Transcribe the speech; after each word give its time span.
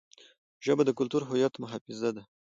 ژبه 0.65 0.83
د 0.85 0.89
کلتوري 0.99 1.25
هویت 1.27 1.53
محافظه 1.63 2.09
ده. 2.15 2.23